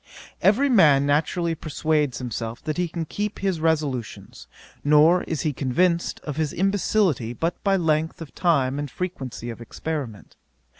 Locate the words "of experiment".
9.51-10.37